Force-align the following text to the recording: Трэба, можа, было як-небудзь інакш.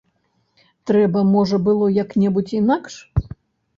Трэба, 0.91 1.19
можа, 1.35 1.55
было 1.69 1.91
як-небудзь 2.03 2.57
інакш. 2.65 2.93